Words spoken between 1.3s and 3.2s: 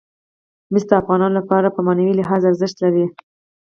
لپاره په معنوي لحاظ ارزښت لري.